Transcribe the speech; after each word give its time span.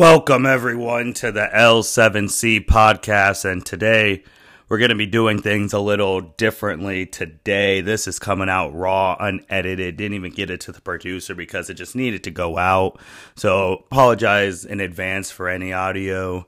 Welcome, 0.00 0.46
everyone, 0.46 1.12
to 1.12 1.30
the 1.30 1.50
L7C 1.52 2.64
podcast. 2.64 3.44
And 3.44 3.66
today 3.66 4.24
we're 4.66 4.78
going 4.78 4.88
to 4.88 4.94
be 4.94 5.04
doing 5.04 5.42
things 5.42 5.74
a 5.74 5.78
little 5.78 6.22
differently. 6.22 7.04
Today, 7.04 7.82
this 7.82 8.08
is 8.08 8.18
coming 8.18 8.48
out 8.48 8.74
raw, 8.74 9.14
unedited. 9.20 9.98
Didn't 9.98 10.14
even 10.14 10.32
get 10.32 10.48
it 10.48 10.62
to 10.62 10.72
the 10.72 10.80
producer 10.80 11.34
because 11.34 11.68
it 11.68 11.74
just 11.74 11.94
needed 11.94 12.24
to 12.24 12.30
go 12.30 12.56
out. 12.56 12.98
So, 13.36 13.84
apologize 13.90 14.64
in 14.64 14.80
advance 14.80 15.30
for 15.30 15.50
any 15.50 15.74
audio 15.74 16.46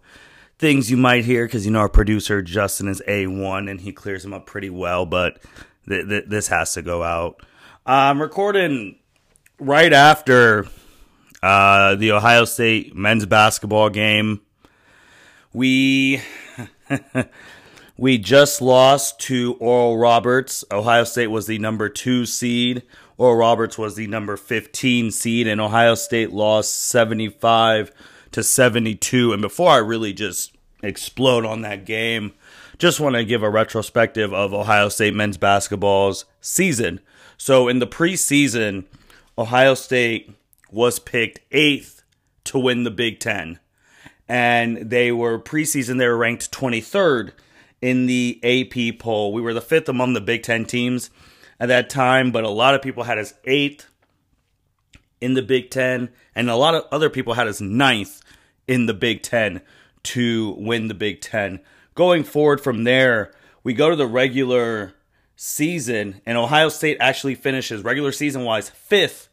things 0.59 0.91
you 0.91 0.97
might 0.97 1.27
hear 1.27 1.45
because 1.45 1.67
you 1.67 1.73
know 1.73 1.81
our 1.81 1.91
producer 1.91 2.41
Justin 2.41 2.89
is 2.89 3.03
A1 3.07 3.71
and 3.71 3.83
he 3.83 3.93
clears 3.93 4.23
them 4.23 4.33
up 4.33 4.47
pretty 4.47 4.71
well, 4.71 5.05
but 5.05 5.43
th- 5.87 6.09
th- 6.09 6.25
this 6.27 6.49
has 6.49 6.73
to 6.73 6.81
go 6.81 7.03
out. 7.03 7.45
I'm 7.85 8.19
recording 8.19 8.99
right 9.59 9.93
after 9.93 10.69
uh, 11.43 11.97
the 11.97 12.13
Ohio 12.13 12.45
State 12.45 12.95
men's 12.95 13.27
basketball 13.27 13.91
game. 13.91 14.41
We 15.53 16.23
we 17.97 18.19
just 18.19 18.63
lost 18.63 19.19
to 19.21 19.55
Oral 19.55 19.99
Roberts. 19.99 20.65
Ohio 20.71 21.05
State 21.05 21.29
was 21.29 21.47
the 21.47 21.59
number 21.59 21.89
two 21.89 22.27
seed. 22.27 22.83
Oral 23.19 23.37
Roberts 23.37 23.77
was 23.77 23.95
the 23.95 24.07
number 24.07 24.37
15 24.37 25.11
seed, 25.11 25.47
and 25.47 25.61
Ohio 25.61 25.95
State 25.95 26.33
lost 26.33 26.75
75 26.75 27.93
to 28.33 28.43
72. 28.43 29.33
And 29.33 29.43
before 29.43 29.71
I 29.71 29.77
really 29.77 30.13
just 30.13 30.57
explode 30.83 31.45
on 31.45 31.61
that 31.63 31.85
game, 31.85 32.33
just 32.79 32.99
want 32.99 33.15
to 33.15 33.25
give 33.25 33.43
a 33.43 33.51
retrospective 33.51 34.33
of 34.33 34.55
Ohio 34.55 34.89
State 34.89 35.15
men's 35.15 35.37
basketball's 35.37 36.25
season. 36.41 37.01
So 37.37 37.69
in 37.69 37.79
the 37.79 37.87
preseason, 37.87 38.87
Ohio 39.39 39.75
State 39.75 40.35
was 40.73 40.99
picked 40.99 41.41
eighth 41.53 42.03
to 42.45 42.59
win 42.59 42.85
the 42.85 42.91
Big 42.91 43.21
Ten. 43.21 43.59
And 44.29 44.91
they 44.91 45.13
were 45.13 45.39
preseason, 45.39 45.99
they 45.99 46.09
were 46.09 46.17
ranked 46.17 46.51
23rd 46.51 47.33
in 47.81 48.07
the 48.07 48.41
AP 48.43 48.99
poll. 48.99 49.33
We 49.33 49.43
were 49.43 49.55
the 49.55 49.61
fifth 49.61 49.89
among 49.89 50.15
the 50.15 50.21
Big 50.21 50.43
Ten 50.43 50.65
teams 50.65 51.11
at 51.61 51.69
that 51.69 51.91
time, 51.91 52.33
but 52.33 52.45
a 52.45 52.49
lot 52.49 52.75
of 52.75 52.83
people 52.83 53.05
had 53.05 53.19
us 53.19 53.35
eighth 53.45 53.87
in 55.21 55.35
the 55.35 55.43
Big 55.43 55.71
Ten, 55.71 56.09
and 56.35 56.49
a 56.49 56.57
lot 56.57 56.75
of 56.75 56.85
other 56.91 57.11
people 57.11 57.35
had 57.35 57.47
us 57.47 57.61
ninth 57.61 58.23
in 58.67 58.87
the 58.87 58.95
Big 58.95 59.23
Ten 59.23 59.61
to 60.05 60.57
win 60.59 60.89
the 60.89 60.95
Big 60.95 61.21
Ten. 61.21 61.61
Going 61.95 62.25
forward 62.25 62.61
from 62.61 62.85
there, 62.85 63.33
we 63.63 63.75
go 63.75 63.91
to 63.91 63.97
the 63.97 64.07
regular 64.07 64.95
season, 65.37 66.21
and 66.25 66.39
Ohio 66.39 66.69
State 66.69 66.97
actually 67.01 67.35
finishes 67.35 67.85
regular 67.85 68.13
season 68.13 68.45
wise 68.45 68.71
fifth 68.71 69.29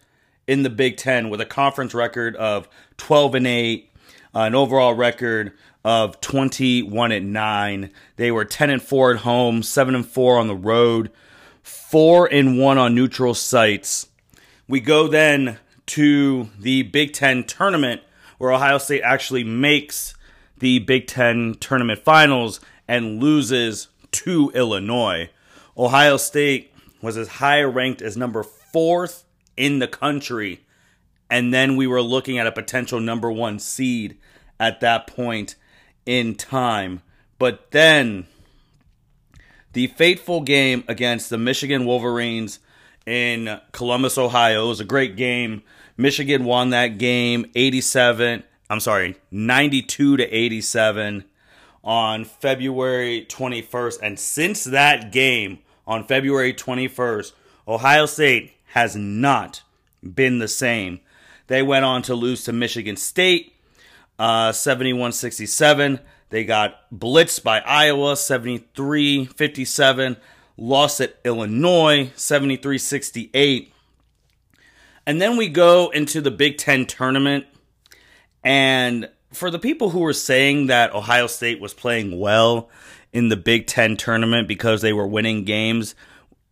in 0.50 0.64
the 0.64 0.70
Big 0.70 0.98
Ten 0.98 1.30
with 1.30 1.40
a 1.40 1.46
conference 1.46 1.94
record 1.94 2.36
of 2.36 2.68
12 2.98 3.36
and 3.36 3.46
8, 3.46 3.92
uh, 4.34 4.40
an 4.40 4.56
overall 4.56 4.96
record 4.96 5.54
of 5.86 6.20
21 6.22 7.12
and 7.12 7.32
9. 7.32 7.92
They 8.16 8.32
were 8.32 8.46
10 8.46 8.72
and 8.72 8.82
4 8.82 9.12
at 9.12 9.20
home, 9.20 9.62
7 9.62 9.94
and 9.94 10.06
4 10.06 10.40
on 10.40 10.48
the 10.48 10.56
road, 10.56 11.12
4 11.62 12.26
and 12.34 12.58
1 12.58 12.78
on 12.80 12.96
neutral 12.96 13.36
sites. 13.36 14.08
We 14.68 14.80
go 14.80 15.08
then 15.08 15.60
to 15.86 16.50
the 16.58 16.82
Big 16.82 17.14
Ten 17.14 17.44
tournament 17.44 18.02
where 18.40 18.52
Ohio 18.52 18.80
State 18.80 19.04
actually 19.04 19.44
makes 19.44 20.16
the 20.58 20.80
Big 20.80 21.06
Ten 21.06 21.58
tournament 21.60 22.00
finals 22.00 22.60
and 22.88 23.22
loses 23.22 23.90
to 24.14 24.52
Illinois. 24.56 25.30
Ohio 25.78 26.18
State 26.18 26.74
was 27.04 27.18
as 27.18 27.28
high 27.28 27.62
ranked 27.62 28.02
as 28.02 28.18
number 28.18 28.42
fourth 28.42 29.26
in 29.60 29.80
the 29.80 29.88
country. 29.88 30.62
And 31.30 31.54
then 31.54 31.76
we 31.76 31.86
were 31.86 32.02
looking 32.02 32.40
at 32.40 32.48
a 32.48 32.52
potential 32.52 33.00
number 33.00 33.32
one 33.32 33.60
seed 33.60 34.18
at 34.60 34.80
that 34.80 35.06
point 35.06 35.56
in 36.06 36.34
time. 36.34 37.04
But 37.38 37.70
then 37.72 38.26
the 39.74 39.88
fateful 39.88 40.42
game 40.42 40.84
against 40.88 41.30
the 41.30 41.38
Michigan 41.38 41.86
Wolverines 41.86 42.60
in 43.06 43.60
Columbus, 43.72 44.18
Ohio 44.18 44.66
it 44.66 44.70
was 44.70 44.80
a 44.80 44.86
great 44.86 45.16
game. 45.16 45.62
Michigan 45.98 46.46
won 46.46 46.72
that 46.72 46.98
game 46.98 47.46
87, 47.54 48.44
I'm 48.70 48.80
sorry, 48.80 49.18
92 49.30 50.18
to 50.18 50.24
87 50.24 51.26
on 51.84 52.24
February 52.24 53.26
21st. 53.30 54.00
And 54.02 54.20
since 54.20 54.64
that 54.64 55.12
game 55.12 55.60
on 55.86 56.06
February 56.06 56.54
21st, 56.54 57.34
Ohio 57.68 58.06
State 58.06 58.54
has 58.70 58.96
not 58.96 59.64
been 60.02 60.40
the 60.40 60.48
same. 60.48 61.00
They 61.48 61.62
went 61.62 61.86
on 61.86 62.02
to 62.04 62.16
lose 62.16 62.44
to 62.44 62.54
Michigan 62.54 62.96
State 62.96 63.56
uh, 64.20 64.52
71 64.52 65.14
67. 65.14 66.00
They 66.30 66.44
got 66.44 66.92
blitzed 66.94 67.44
by 67.44 67.60
Iowa 67.62 68.16
73 68.16 69.26
57. 69.26 70.18
Lost 70.58 71.00
at 71.00 71.16
Illinois 71.24 72.12
73 72.16 72.78
68. 72.78 73.74
And 75.08 75.22
then 75.22 75.38
we 75.38 75.48
go 75.48 75.90
into 75.90 76.22
the 76.22 76.30
Big 76.30 76.58
Ten 76.58 76.86
tournament. 76.86 77.46
And 78.44 79.10
for 79.32 79.50
the 79.50 79.58
people 79.58 79.90
who 79.90 80.00
were 80.00 80.14
saying 80.14 80.68
that 80.68 80.94
Ohio 80.94 81.28
State 81.28 81.62
was 81.62 81.74
playing 81.74 82.20
well 82.20 82.70
in 83.14 83.30
the 83.30 83.38
Big 83.38 83.68
Ten 83.68 83.98
tournament 83.98 84.48
because 84.48 84.82
they 84.82 84.94
were 84.94 85.08
winning 85.08 85.46
games, 85.46 85.96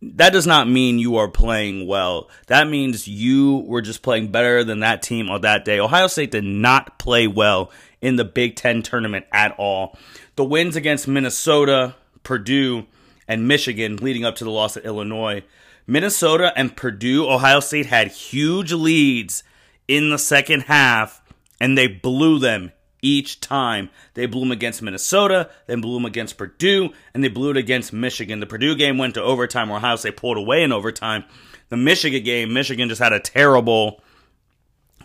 that 0.00 0.32
does 0.32 0.46
not 0.46 0.68
mean 0.68 0.98
you 0.98 1.16
are 1.16 1.28
playing 1.28 1.86
well. 1.86 2.30
That 2.46 2.68
means 2.68 3.08
you 3.08 3.58
were 3.66 3.82
just 3.82 4.02
playing 4.02 4.30
better 4.30 4.62
than 4.62 4.80
that 4.80 5.02
team 5.02 5.28
on 5.28 5.40
that 5.40 5.64
day. 5.64 5.80
Ohio 5.80 6.06
State 6.06 6.30
did 6.30 6.44
not 6.44 6.98
play 6.98 7.26
well 7.26 7.72
in 8.00 8.16
the 8.16 8.24
Big 8.24 8.54
Ten 8.54 8.82
tournament 8.82 9.26
at 9.32 9.52
all. 9.58 9.98
The 10.36 10.44
wins 10.44 10.76
against 10.76 11.08
Minnesota, 11.08 11.96
Purdue, 12.22 12.86
and 13.26 13.48
Michigan 13.48 13.96
leading 13.96 14.24
up 14.24 14.36
to 14.36 14.44
the 14.44 14.50
loss 14.50 14.76
at 14.76 14.84
Illinois. 14.84 15.42
Minnesota 15.86 16.52
and 16.54 16.76
Purdue, 16.76 17.28
Ohio 17.28 17.60
State 17.60 17.86
had 17.86 18.08
huge 18.08 18.72
leads 18.72 19.42
in 19.88 20.10
the 20.10 20.18
second 20.18 20.62
half, 20.62 21.22
and 21.60 21.76
they 21.76 21.88
blew 21.88 22.38
them 22.38 22.72
each 23.02 23.40
time. 23.40 23.90
They 24.14 24.26
blew 24.26 24.40
them 24.40 24.52
against 24.52 24.82
Minnesota, 24.82 25.50
then 25.66 25.80
blew 25.80 25.94
them 25.94 26.04
against 26.04 26.38
Purdue, 26.38 26.90
and 27.14 27.22
they 27.22 27.28
blew 27.28 27.50
it 27.50 27.56
against 27.56 27.92
Michigan. 27.92 28.40
The 28.40 28.46
Purdue 28.46 28.74
game 28.74 28.98
went 28.98 29.14
to 29.14 29.22
overtime 29.22 29.68
where 29.68 29.78
Ohio 29.78 29.96
State 29.96 30.16
pulled 30.16 30.36
away 30.36 30.62
in 30.62 30.72
overtime. 30.72 31.24
The 31.68 31.76
Michigan 31.76 32.22
game, 32.24 32.52
Michigan 32.52 32.88
just 32.88 33.00
had 33.00 33.12
a 33.12 33.20
terrible 33.20 34.02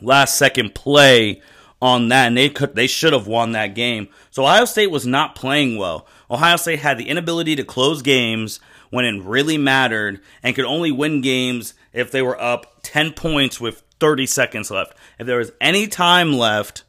last 0.02 0.38
second 0.38 0.76
play 0.76 1.42
on 1.82 2.08
that, 2.08 2.28
and 2.28 2.38
they 2.38 2.50
could 2.50 2.76
they 2.76 2.88
should 2.88 3.14
have 3.14 3.28
won 3.28 3.52
that 3.52 3.76
game. 3.76 4.08
So 4.32 4.44
Ohio 4.44 4.66
State 4.66 4.92
was 4.92 5.06
not 5.06 5.36
playing 5.36 5.78
well. 5.78 6.08
Ohio 6.32 6.56
State 6.56 6.80
had 6.80 6.98
the 6.98 7.10
inability 7.10 7.56
to 7.58 7.64
close 7.66 8.02
games 8.02 8.60
when 8.90 9.06
it 9.06 9.22
really 9.24 9.58
mattered 9.58 10.22
and 10.42 10.56
could 10.56 10.66
only 10.66 10.92
win 10.92 11.20
games 11.22 11.74
if 11.92 12.12
they 12.12 12.22
were 12.22 12.40
up 12.40 12.78
10 12.84 13.14
points 13.14 13.60
with 13.60 13.84
30 14.00 14.26
seconds 14.26 14.72
left. 14.72 14.96
If 15.20 15.28
there 15.28 15.40
was 15.40 15.52
any 15.60 15.88
time 15.88 16.34
left, 16.34 16.84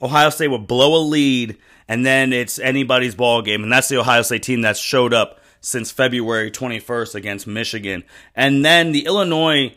Ohio 0.00 0.30
State 0.30 0.48
would 0.48 0.66
blow 0.66 0.96
a 0.96 1.02
lead, 1.02 1.56
and 1.88 2.04
then 2.04 2.32
it's 2.32 2.58
anybody's 2.58 3.14
ball 3.14 3.42
game, 3.42 3.62
and 3.62 3.72
that's 3.72 3.88
the 3.88 3.98
Ohio 3.98 4.22
State 4.22 4.42
team 4.42 4.60
that's 4.60 4.80
showed 4.80 5.14
up 5.14 5.40
since 5.60 5.90
February 5.90 6.50
21st 6.50 7.14
against 7.14 7.46
Michigan, 7.46 8.04
and 8.34 8.64
then 8.64 8.92
the 8.92 9.06
Illinois 9.06 9.74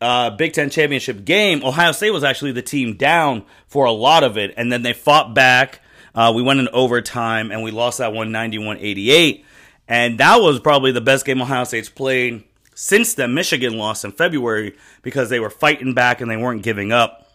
uh, 0.00 0.30
Big 0.30 0.52
Ten 0.52 0.68
championship 0.68 1.24
game. 1.24 1.64
Ohio 1.64 1.92
State 1.92 2.10
was 2.10 2.24
actually 2.24 2.52
the 2.52 2.62
team 2.62 2.96
down 2.96 3.44
for 3.68 3.84
a 3.84 3.92
lot 3.92 4.24
of 4.24 4.36
it, 4.36 4.52
and 4.56 4.70
then 4.72 4.82
they 4.82 4.92
fought 4.92 5.34
back. 5.34 5.80
Uh, 6.14 6.32
we 6.34 6.42
went 6.42 6.60
in 6.60 6.68
overtime, 6.68 7.50
and 7.50 7.62
we 7.62 7.70
lost 7.70 7.98
that 7.98 8.12
one 8.12 8.30
91-88, 8.30 9.44
and 9.88 10.18
that 10.18 10.40
was 10.40 10.60
probably 10.60 10.92
the 10.92 11.00
best 11.00 11.24
game 11.24 11.40
Ohio 11.40 11.64
State's 11.64 11.88
played 11.88 12.44
since 12.74 13.14
the 13.14 13.28
Michigan 13.28 13.78
loss 13.78 14.04
in 14.04 14.12
February 14.12 14.76
because 15.02 15.28
they 15.30 15.40
were 15.40 15.50
fighting 15.50 15.94
back 15.94 16.20
and 16.20 16.30
they 16.30 16.36
weren't 16.36 16.62
giving 16.62 16.90
up. 16.90 17.30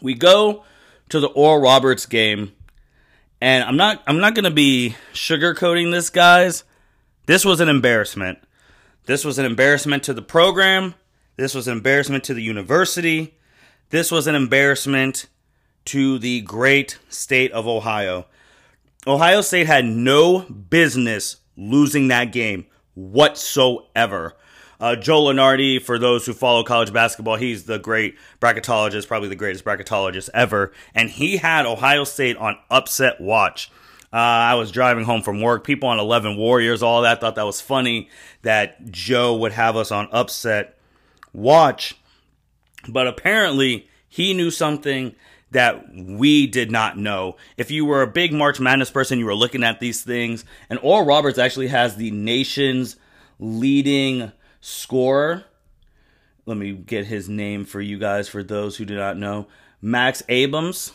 We 0.00 0.14
go 0.14 0.64
to 1.08 1.20
the 1.20 1.28
Oral 1.28 1.60
Roberts 1.60 2.06
game, 2.06 2.52
and 3.40 3.64
I'm 3.64 3.76
not 3.76 4.02
I'm 4.06 4.20
not 4.20 4.34
gonna 4.34 4.50
be 4.50 4.96
sugarcoating 5.12 5.92
this, 5.92 6.10
guys. 6.10 6.64
This 7.26 7.44
was 7.44 7.60
an 7.60 7.68
embarrassment. 7.68 8.38
This 9.06 9.24
was 9.24 9.38
an 9.38 9.44
embarrassment 9.44 10.02
to 10.04 10.14
the 10.14 10.22
program. 10.22 10.94
This 11.36 11.54
was 11.54 11.68
an 11.68 11.76
embarrassment 11.76 12.24
to 12.24 12.34
the 12.34 12.42
university. 12.42 13.38
This 13.90 14.10
was 14.10 14.26
an 14.26 14.34
embarrassment 14.34 15.26
to 15.86 16.18
the 16.18 16.42
great 16.42 16.98
state 17.08 17.52
of 17.52 17.66
Ohio. 17.66 18.26
Ohio 19.06 19.40
State 19.40 19.66
had 19.66 19.86
no 19.86 20.40
business 20.40 21.36
losing 21.56 22.08
that 22.08 22.32
game 22.32 22.66
whatsoever. 22.94 24.36
Uh, 24.80 24.94
Joe 24.94 25.22
Lunardi, 25.22 25.82
for 25.82 25.98
those 25.98 26.24
who 26.24 26.32
follow 26.32 26.62
college 26.62 26.92
basketball, 26.92 27.36
he's 27.36 27.64
the 27.64 27.78
great 27.78 28.16
bracketologist, 28.40 29.08
probably 29.08 29.28
the 29.28 29.34
greatest 29.34 29.64
bracketologist 29.64 30.30
ever. 30.32 30.72
And 30.94 31.10
he 31.10 31.36
had 31.36 31.66
Ohio 31.66 32.04
State 32.04 32.36
on 32.36 32.58
upset 32.70 33.20
watch. 33.20 33.70
Uh, 34.12 34.16
I 34.16 34.54
was 34.54 34.70
driving 34.70 35.04
home 35.04 35.22
from 35.22 35.40
work. 35.42 35.64
People 35.64 35.88
on 35.88 35.98
11 35.98 36.36
Warriors, 36.36 36.82
all 36.82 37.02
that, 37.02 37.20
thought 37.20 37.34
that 37.34 37.44
was 37.44 37.60
funny 37.60 38.08
that 38.42 38.90
Joe 38.90 39.36
would 39.36 39.52
have 39.52 39.76
us 39.76 39.90
on 39.90 40.08
upset 40.12 40.78
watch. 41.32 41.96
But 42.88 43.06
apparently, 43.06 43.88
he 44.08 44.32
knew 44.32 44.50
something 44.50 45.14
that 45.50 45.92
we 45.94 46.46
did 46.46 46.70
not 46.70 46.96
know. 46.96 47.36
If 47.56 47.70
you 47.70 47.84
were 47.84 48.02
a 48.02 48.06
big 48.06 48.32
March 48.32 48.60
Madness 48.60 48.90
person, 48.90 49.18
you 49.18 49.26
were 49.26 49.34
looking 49.34 49.64
at 49.64 49.80
these 49.80 50.02
things, 50.02 50.44
and 50.70 50.78
Oral 50.82 51.06
Roberts 51.06 51.38
actually 51.38 51.68
has 51.68 51.96
the 51.96 52.10
nation's 52.10 52.96
leading 53.38 54.32
scorer. 54.60 55.44
Let 56.46 56.56
me 56.56 56.72
get 56.72 57.06
his 57.06 57.28
name 57.28 57.64
for 57.64 57.80
you 57.80 57.98
guys, 57.98 58.28
for 58.28 58.42
those 58.42 58.76
who 58.76 58.84
do 58.84 58.96
not 58.96 59.16
know. 59.16 59.48
Max 59.82 60.22
Abams. 60.28 60.92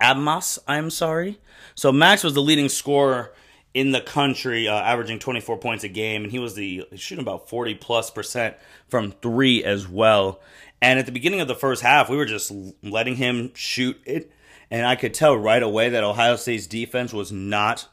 Abmas, 0.00 0.58
I'm 0.66 0.90
sorry. 0.90 1.38
So 1.74 1.90
Max 1.90 2.22
was 2.22 2.34
the 2.34 2.42
leading 2.42 2.68
scorer 2.68 3.32
in 3.72 3.92
the 3.92 4.00
country, 4.00 4.68
uh, 4.68 4.74
averaging 4.74 5.18
24 5.18 5.58
points 5.58 5.84
a 5.84 5.88
game, 5.88 6.22
and 6.22 6.32
he 6.32 6.38
was 6.38 6.54
the 6.54 6.86
shooting 6.96 7.22
about 7.22 7.48
40 7.48 7.74
plus 7.74 8.10
percent 8.10 8.56
from 8.88 9.12
three 9.12 9.64
as 9.64 9.88
well. 9.88 10.40
And 10.80 10.98
at 10.98 11.06
the 11.06 11.12
beginning 11.12 11.40
of 11.40 11.48
the 11.48 11.54
first 11.54 11.82
half, 11.82 12.08
we 12.08 12.16
were 12.16 12.26
just 12.26 12.52
letting 12.82 13.16
him 13.16 13.52
shoot 13.54 13.98
it, 14.04 14.30
and 14.70 14.86
I 14.86 14.96
could 14.96 15.14
tell 15.14 15.36
right 15.36 15.62
away 15.62 15.88
that 15.90 16.04
Ohio 16.04 16.36
State's 16.36 16.66
defense 16.66 17.12
was 17.12 17.32
not 17.32 17.88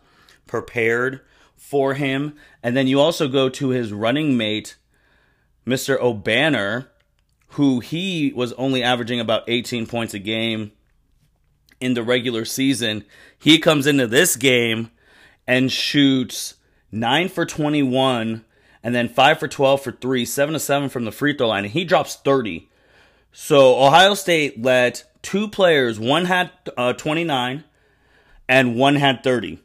prepared 0.48 1.22
for 1.56 1.94
him. 1.94 2.36
And 2.62 2.76
then 2.76 2.88
you 2.88 3.00
also 3.00 3.28
go 3.28 3.50
to 3.50 3.70
his 3.70 3.94
running 3.94 4.38
mate, 4.38 4.76
Mr. 5.66 5.98
Obanor, 6.00 6.88
who 7.50 7.80
he 7.80 8.34
was 8.36 8.54
only 8.54 8.84
averaging 8.84 9.20
about 9.20 9.44
18 9.48 9.86
points 9.86 10.14
a 10.14 10.20
game 10.20 10.72
in 11.80 11.94
the 11.94 12.04
regular 12.04 12.46
season. 12.46 13.06
He 13.38 13.60
comes 13.60 13.86
into 13.86 14.08
this 14.08 14.36
game 14.36 14.92
and 15.48 15.72
shoots 15.72 16.56
9 16.92 17.30
for 17.30 17.46
21 17.46 18.46
and 18.84 18.96
then 18.96 19.08
5 19.08 19.40
for 19.40 19.48
12 19.48 19.82
for 19.82 19.92
3, 19.92 20.26
7 20.26 20.54
to 20.54 20.60
7 20.60 20.90
from 20.90 21.06
the 21.06 21.12
free 21.12 21.36
throw 21.36 21.50
line 21.50 21.66
and 21.66 21.74
he 21.74 21.86
drops 21.86 22.16
30. 22.16 22.70
So 23.32 23.84
Ohio 23.84 24.14
State 24.14 24.62
let 24.62 25.06
two 25.22 25.48
players, 25.48 26.00
one 26.00 26.26
had 26.26 26.52
uh, 26.78 26.94
29 26.94 27.64
and 28.48 28.76
one 28.76 28.96
had 28.96 29.24
30. 29.24 29.60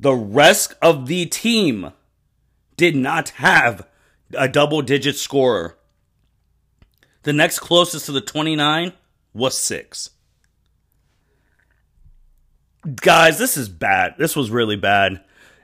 The 0.00 0.14
rest 0.14 0.74
of 0.82 1.06
the 1.06 1.26
team 1.26 1.92
did 2.76 2.96
not 2.96 3.30
have 3.30 3.86
a 4.36 4.48
double 4.48 4.82
digit 4.82 5.16
scorer. 5.16 5.78
The 7.22 7.32
next 7.32 7.60
closest 7.60 8.06
to 8.06 8.12
the 8.12 8.20
29 8.20 8.92
was 9.32 9.56
6. 9.58 10.10
Guys, 12.96 13.38
this 13.38 13.56
is 13.56 13.68
bad. 13.68 14.14
This 14.18 14.34
was 14.34 14.50
really 14.50 14.76
bad. 14.76 15.22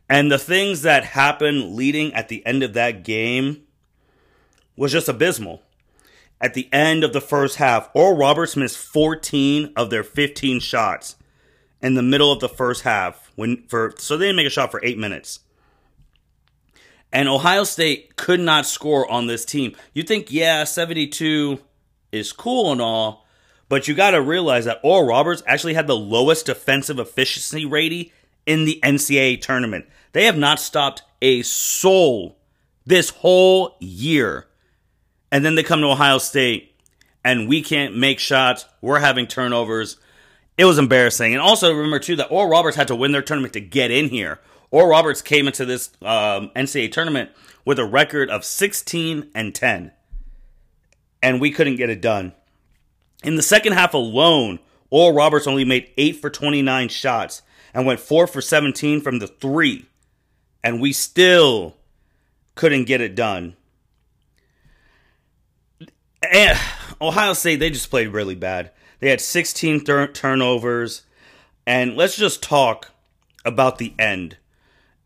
And 0.08 0.30
the 0.30 0.38
things 0.38 0.82
that 0.82 1.04
happened 1.04 1.74
leading 1.74 2.14
at 2.14 2.28
the 2.28 2.44
end 2.46 2.62
of 2.62 2.74
that 2.74 3.04
game 3.04 3.64
was 4.76 4.92
just 4.92 5.08
abysmal. 5.08 5.62
At 6.40 6.54
the 6.54 6.72
end 6.72 7.02
of 7.02 7.12
the 7.12 7.20
first 7.20 7.56
half, 7.56 7.90
Oral 7.94 8.16
Roberts 8.16 8.56
missed 8.56 8.78
14 8.78 9.72
of 9.76 9.90
their 9.90 10.04
15 10.04 10.60
shots 10.60 11.16
in 11.82 11.94
the 11.94 12.02
middle 12.02 12.30
of 12.30 12.40
the 12.40 12.48
first 12.48 12.82
half. 12.82 13.32
When 13.34 13.64
for 13.66 13.92
so 13.98 14.16
they 14.16 14.26
didn't 14.26 14.36
make 14.36 14.46
a 14.46 14.50
shot 14.50 14.70
for 14.70 14.80
eight 14.84 14.98
minutes. 14.98 15.40
And 17.12 17.28
Ohio 17.28 17.64
State 17.64 18.16
could 18.16 18.40
not 18.40 18.66
score 18.66 19.10
on 19.10 19.26
this 19.26 19.44
team. 19.44 19.74
You 19.94 20.02
think, 20.02 20.30
yeah, 20.30 20.64
72 20.64 21.58
is 22.12 22.32
cool 22.32 22.72
and 22.72 22.80
all, 22.80 23.26
but 23.68 23.88
you 23.88 23.94
got 23.94 24.10
to 24.10 24.20
realize 24.20 24.66
that 24.66 24.80
Oral 24.82 25.08
Roberts 25.08 25.42
actually 25.46 25.74
had 25.74 25.86
the 25.86 25.96
lowest 25.96 26.46
defensive 26.46 26.98
efficiency 26.98 27.64
rating 27.64 28.10
in 28.46 28.64
the 28.64 28.80
NCAA 28.82 29.40
tournament. 29.40 29.86
They 30.12 30.24
have 30.24 30.38
not 30.38 30.60
stopped 30.60 31.02
a 31.20 31.42
soul 31.42 32.38
this 32.86 33.10
whole 33.10 33.76
year. 33.80 34.46
And 35.30 35.44
then 35.44 35.54
they 35.54 35.62
come 35.62 35.80
to 35.80 35.88
Ohio 35.88 36.18
State 36.18 36.74
and 37.24 37.48
we 37.48 37.62
can't 37.62 37.96
make 37.96 38.18
shots. 38.18 38.64
We're 38.80 39.00
having 39.00 39.26
turnovers. 39.26 39.98
It 40.56 40.64
was 40.64 40.78
embarrassing. 40.78 41.34
And 41.34 41.42
also 41.42 41.72
remember, 41.72 41.98
too, 41.98 42.16
that 42.16 42.30
Oral 42.30 42.50
Roberts 42.50 42.76
had 42.76 42.88
to 42.88 42.94
win 42.94 43.12
their 43.12 43.22
tournament 43.22 43.52
to 43.52 43.60
get 43.60 43.90
in 43.90 44.08
here. 44.08 44.40
Oral 44.70 44.88
Roberts 44.88 45.22
came 45.22 45.46
into 45.46 45.64
this 45.64 45.90
um, 46.02 46.50
NCAA 46.54 46.92
tournament 46.92 47.30
with 47.64 47.78
a 47.78 47.84
record 47.84 48.30
of 48.30 48.44
16 48.44 49.30
and 49.34 49.54
10. 49.54 49.92
And 51.22 51.40
we 51.40 51.50
couldn't 51.50 51.76
get 51.76 51.90
it 51.90 52.00
done. 52.00 52.32
In 53.24 53.36
the 53.36 53.42
second 53.42 53.72
half 53.72 53.94
alone, 53.94 54.58
Oral 54.90 55.16
Roberts 55.16 55.46
only 55.46 55.64
made 55.64 55.90
8 55.96 56.16
for 56.16 56.30
29 56.30 56.88
shots 56.88 57.42
and 57.74 57.86
went 57.86 58.00
4 58.00 58.26
for 58.26 58.40
17 58.40 59.00
from 59.00 59.18
the 59.18 59.26
3. 59.26 59.86
And 60.62 60.80
we 60.80 60.92
still 60.92 61.76
couldn't 62.54 62.84
get 62.84 63.00
it 63.00 63.14
done. 63.14 63.56
And 66.30 66.58
Ohio 67.00 67.32
State, 67.32 67.56
they 67.56 67.70
just 67.70 67.90
played 67.90 68.08
really 68.08 68.34
bad. 68.34 68.70
They 69.00 69.10
had 69.10 69.20
16 69.20 69.84
th- 69.84 70.12
turnovers. 70.12 71.02
And 71.66 71.96
let's 71.96 72.16
just 72.16 72.42
talk 72.42 72.90
about 73.44 73.78
the 73.78 73.94
end 73.98 74.36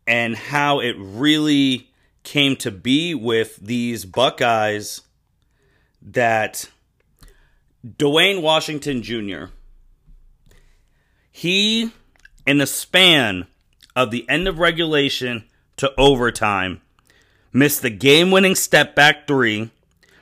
and 0.07 0.35
how 0.35 0.79
it 0.79 0.95
really 0.97 1.91
came 2.23 2.55
to 2.57 2.71
be 2.71 3.13
with 3.13 3.57
these 3.57 4.05
Buckeyes 4.05 5.01
that 6.01 6.69
Duane 7.97 8.41
Washington 8.41 9.01
Jr. 9.01 9.45
He, 11.31 11.91
in 12.45 12.57
the 12.57 12.67
span 12.67 13.47
of 13.95 14.11
the 14.11 14.27
end 14.29 14.47
of 14.47 14.59
regulation 14.59 15.45
to 15.77 15.91
overtime, 15.97 16.81
missed 17.51 17.81
the 17.81 17.89
game 17.89 18.31
winning 18.31 18.55
step 18.55 18.95
back 18.95 19.27
three, 19.27 19.71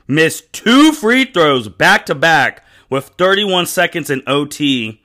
missed 0.08 0.52
two 0.54 0.92
free 0.92 1.26
throws 1.26 1.70
back 1.70 2.06
to 2.08 2.16
back 2.16 2.66
with 2.90 3.06
31 3.18 3.66
seconds 3.68 4.10
in 4.10 4.22
OT. 4.28 5.02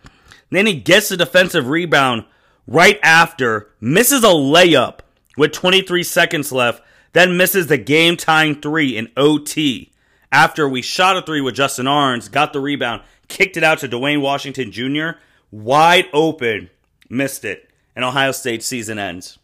Then 0.51 0.67
he 0.67 0.75
gets 0.75 1.09
the 1.09 1.17
defensive 1.17 1.69
rebound 1.69 2.25
right 2.67 2.99
after, 3.03 3.71
misses 3.81 4.25
a 4.25 4.29
layup 4.29 5.01
with 5.37 5.53
23 5.53 6.03
seconds 6.03 6.53
left, 6.53 6.83
then 7.13 7.37
misses 7.37 7.67
the 7.67 7.79
game 7.79 8.17
tying 8.17 8.61
three 8.61 8.97
in 8.97 9.09
OT 9.17 9.93
after 10.33 10.69
we 10.69 10.83
shot 10.83 11.17
a 11.17 11.23
three 11.23 11.41
with 11.41 11.55
Justin 11.55 11.87
Ahrens, 11.87 12.29
got 12.29 12.53
the 12.53 12.61
rebound, 12.61 13.03
kicked 13.29 13.57
it 13.57 13.65
out 13.65 13.79
to 13.79 13.89
Duane 13.89 14.21
Washington 14.21 14.71
Jr., 14.71 15.19
wide 15.51 16.07
open, 16.13 16.71
missed 17.09 17.45
it, 17.45 17.71
and 17.95 18.05
Ohio 18.05 18.33
State 18.33 18.63
season 18.63 18.99
ends. 18.99 19.39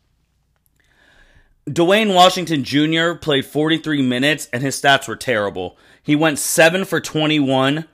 Duane 1.71 2.13
Washington 2.13 2.65
Jr. 2.65 3.15
played 3.15 3.47
43 3.47 4.03
minutes 4.03 4.49
and 4.53 4.63
his 4.63 4.81
stats 4.81 5.07
were 5.07 5.17
terrible. 5.17 5.79
He 6.03 6.17
went 6.17 6.41
7 6.41 6.85
for 6.85 7.01
21 7.01 7.87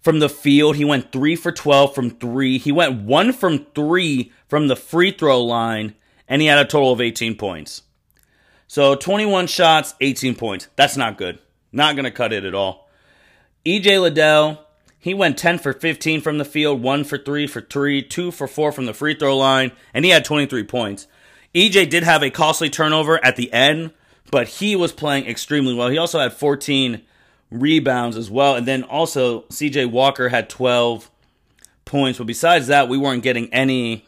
from 0.00 0.18
the 0.18 0.28
field. 0.28 0.76
He 0.76 0.84
went 0.84 1.12
3 1.12 1.36
for 1.36 1.52
12 1.52 1.94
from 1.94 2.10
3. 2.10 2.58
He 2.58 2.72
went 2.72 3.02
1 3.02 3.32
from 3.32 3.66
3 3.74 4.32
from 4.46 4.68
the 4.68 4.76
free 4.76 5.10
throw 5.10 5.42
line 5.42 5.94
and 6.28 6.42
he 6.42 6.48
had 6.48 6.58
a 6.58 6.68
total 6.68 6.92
of 6.92 7.00
18 7.00 7.36
points. 7.36 7.82
So 8.66 8.94
21 8.94 9.46
shots, 9.46 9.94
18 10.00 10.34
points. 10.34 10.68
That's 10.76 10.96
not 10.96 11.16
good. 11.18 11.38
Not 11.72 11.96
going 11.96 12.04
to 12.04 12.10
cut 12.10 12.32
it 12.32 12.44
at 12.44 12.54
all. 12.54 12.88
EJ 13.64 14.00
Liddell, 14.00 14.64
he 14.98 15.14
went 15.14 15.38
10 15.38 15.58
for 15.58 15.72
15 15.72 16.20
from 16.20 16.38
the 16.38 16.44
field, 16.44 16.82
1 16.82 17.04
for 17.04 17.18
3 17.18 17.46
for 17.46 17.62
3, 17.62 18.02
2 18.02 18.30
for 18.30 18.46
4 18.46 18.72
from 18.72 18.86
the 18.86 18.94
free 18.94 19.14
throw 19.14 19.36
line, 19.36 19.72
and 19.94 20.04
he 20.04 20.10
had 20.10 20.24
23 20.24 20.64
points. 20.64 21.06
EJ 21.54 21.88
did 21.88 22.02
have 22.02 22.22
a 22.22 22.30
costly 22.30 22.68
turnover 22.68 23.22
at 23.24 23.36
the 23.36 23.52
end, 23.52 23.92
but 24.30 24.48
he 24.48 24.76
was 24.76 24.92
playing 24.92 25.26
extremely 25.26 25.74
well. 25.74 25.88
He 25.88 25.98
also 25.98 26.20
had 26.20 26.34
14 26.34 27.02
rebounds 27.50 28.16
as 28.16 28.30
well, 28.30 28.54
and 28.56 28.66
then 28.66 28.82
also 28.82 29.42
CJ 29.42 29.90
Walker 29.90 30.28
had 30.28 30.48
12 30.48 31.10
points. 31.84 32.18
But 32.18 32.26
besides 32.26 32.66
that, 32.68 32.88
we 32.88 32.98
weren't 32.98 33.22
getting 33.22 33.52
any 33.52 34.04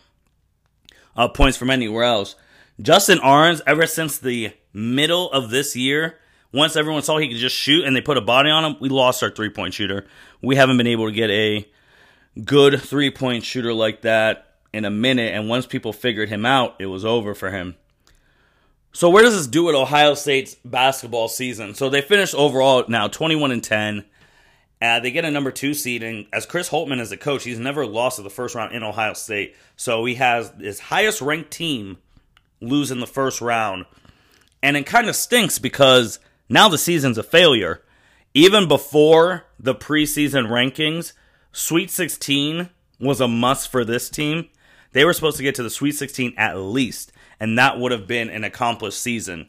uh, 1.16 1.28
points 1.28 1.56
from 1.56 1.70
anywhere 1.70 2.04
else. 2.04 2.36
Justin 2.80 3.18
Ahrens, 3.20 3.60
ever 3.66 3.86
since 3.86 4.18
the 4.18 4.52
middle 4.72 5.30
of 5.32 5.50
this 5.50 5.76
year, 5.76 6.18
once 6.52 6.76
everyone 6.76 7.02
saw 7.02 7.18
he 7.18 7.28
could 7.28 7.36
just 7.36 7.56
shoot 7.56 7.84
and 7.84 7.94
they 7.94 8.00
put 8.00 8.16
a 8.16 8.22
body 8.22 8.50
on 8.50 8.64
him, 8.64 8.76
we 8.80 8.88
lost 8.88 9.22
our 9.22 9.30
three 9.30 9.50
point 9.50 9.74
shooter. 9.74 10.06
We 10.42 10.56
haven't 10.56 10.76
been 10.76 10.86
able 10.86 11.06
to 11.06 11.12
get 11.12 11.30
a 11.30 11.68
good 12.44 12.80
three 12.80 13.10
point 13.10 13.44
shooter 13.44 13.72
like 13.72 14.02
that 14.02 14.54
in 14.72 14.84
a 14.84 14.90
minute. 14.90 15.34
And 15.34 15.48
once 15.48 15.66
people 15.66 15.92
figured 15.92 16.28
him 16.28 16.46
out, 16.46 16.76
it 16.78 16.86
was 16.86 17.04
over 17.04 17.34
for 17.34 17.50
him. 17.50 17.76
So 18.92 19.08
where 19.08 19.22
does 19.22 19.36
this 19.36 19.46
do 19.46 19.64
with 19.64 19.74
Ohio 19.74 20.14
State's 20.14 20.56
basketball 20.64 21.28
season? 21.28 21.74
So 21.74 21.88
they 21.88 22.00
finished 22.00 22.34
overall 22.34 22.84
now 22.88 23.08
21 23.08 23.52
and 23.52 23.62
10. 23.62 24.04
Uh, 24.82 24.98
they 25.00 25.10
get 25.10 25.24
a 25.24 25.30
number 25.30 25.50
two 25.50 25.74
seed, 25.74 26.02
and 26.02 26.26
as 26.32 26.46
Chris 26.46 26.70
Holtmann 26.70 27.00
is 27.00 27.12
a 27.12 27.16
coach, 27.16 27.44
he's 27.44 27.58
never 27.58 27.86
lost 27.86 28.16
to 28.16 28.22
the 28.22 28.30
first 28.30 28.54
round 28.54 28.74
in 28.74 28.82
Ohio 28.82 29.12
State. 29.12 29.54
So 29.76 30.04
he 30.06 30.14
has 30.14 30.52
his 30.58 30.80
highest 30.80 31.20
ranked 31.20 31.50
team 31.50 31.98
lose 32.60 32.90
in 32.90 33.00
the 33.00 33.06
first 33.06 33.40
round, 33.40 33.84
and 34.62 34.76
it 34.76 34.86
kind 34.86 35.08
of 35.08 35.16
stinks 35.16 35.58
because 35.58 36.18
now 36.48 36.68
the 36.68 36.78
season's 36.78 37.18
a 37.18 37.22
failure. 37.22 37.82
Even 38.32 38.68
before 38.68 39.44
the 39.58 39.74
preseason 39.74 40.48
rankings, 40.48 41.12
Sweet 41.52 41.90
16 41.90 42.70
was 42.98 43.20
a 43.20 43.28
must 43.28 43.70
for 43.70 43.84
this 43.84 44.08
team. 44.08 44.48
They 44.92 45.04
were 45.04 45.12
supposed 45.12 45.36
to 45.36 45.42
get 45.42 45.54
to 45.56 45.62
the 45.62 45.70
Sweet 45.70 45.92
16 45.92 46.34
at 46.36 46.56
least, 46.56 47.12
and 47.40 47.58
that 47.58 47.80
would 47.80 47.90
have 47.90 48.06
been 48.06 48.30
an 48.30 48.44
accomplished 48.44 49.00
season. 49.00 49.48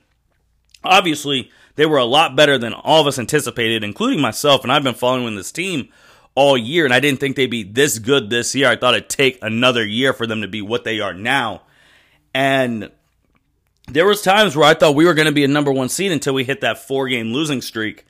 Obviously, 0.84 1.52
they 1.76 1.86
were 1.86 1.98
a 1.98 2.06
lot 2.06 2.36
better 2.36 2.58
than 2.58 2.74
all 2.74 3.02
of 3.02 3.08
us 3.08 3.20
anticipated, 3.20 3.84
including 3.84 4.22
myself, 4.22 4.64
and 4.64 4.72
I've 4.72 4.84
been 4.84 4.96
following 4.96 5.36
this 5.36 5.52
team 5.52 5.90
all 6.34 6.58
year, 6.58 6.86
and 6.86 6.94
I 6.94 7.00
didn't 7.00 7.20
think 7.20 7.36
they'd 7.36 7.48
be 7.48 7.64
this 7.64 8.00
good 8.00 8.30
this 8.30 8.56
year. 8.56 8.70
I 8.70 8.78
thought 8.78 8.96
it'd 8.96 9.10
take 9.10 9.38
another 9.42 9.86
year 9.86 10.14
for 10.14 10.26
them 10.26 10.42
to 10.42 10.48
be 10.48 10.62
what 10.62 10.84
they 10.86 11.00
are 11.02 11.14
now. 11.14 11.62
And 12.34 12.90
there 13.88 14.06
was 14.06 14.22
times 14.22 14.56
where 14.56 14.68
I 14.68 14.74
thought 14.74 14.96
we 14.96 15.06
were 15.06 15.14
going 15.14 15.28
to 15.28 15.34
be 15.34 15.44
a 15.44 15.50
number 15.50 15.72
one 15.72 15.90
seed 15.90 16.12
until 16.12 16.34
we 16.34 16.46
hit 16.46 16.62
that 16.62 16.88
four 16.88 17.08
game 17.10 17.34
losing 17.34 17.62
streak. 17.62 18.06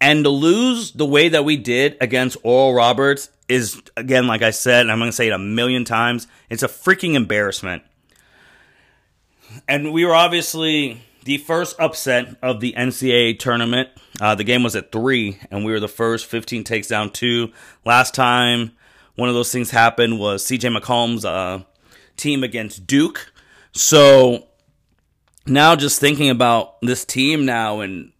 And 0.00 0.24
to 0.24 0.30
lose 0.30 0.92
the 0.92 1.06
way 1.06 1.28
that 1.28 1.44
we 1.44 1.56
did 1.56 1.96
against 2.00 2.36
Oral 2.42 2.74
Roberts 2.74 3.30
is, 3.48 3.80
again, 3.96 4.26
like 4.26 4.42
I 4.42 4.50
said, 4.50 4.82
and 4.82 4.92
I'm 4.92 4.98
going 4.98 5.10
to 5.10 5.16
say 5.16 5.28
it 5.28 5.32
a 5.32 5.38
million 5.38 5.84
times, 5.84 6.26
it's 6.50 6.62
a 6.62 6.68
freaking 6.68 7.14
embarrassment. 7.14 7.82
And 9.66 9.92
we 9.92 10.04
were 10.04 10.14
obviously 10.14 11.02
the 11.24 11.38
first 11.38 11.78
upset 11.78 12.36
of 12.42 12.60
the 12.60 12.72
NCAA 12.72 13.38
tournament. 13.38 13.90
Uh, 14.20 14.34
the 14.34 14.44
game 14.44 14.62
was 14.62 14.74
at 14.74 14.92
three, 14.92 15.38
and 15.50 15.64
we 15.64 15.72
were 15.72 15.80
the 15.80 15.88
first 15.88 16.26
15 16.26 16.64
takes 16.64 16.88
down 16.88 17.10
two. 17.10 17.52
Last 17.84 18.14
time 18.14 18.72
one 19.14 19.28
of 19.28 19.34
those 19.34 19.52
things 19.52 19.70
happened 19.70 20.18
was 20.18 20.44
CJ 20.44 20.76
McCollum's 20.76 21.24
uh, 21.24 21.62
team 22.16 22.44
against 22.44 22.86
Duke. 22.86 23.32
So 23.72 24.46
now 25.44 25.76
just 25.76 26.00
thinking 26.00 26.30
about 26.30 26.80
this 26.82 27.04
team 27.04 27.44
now 27.44 27.80
and 27.80 28.12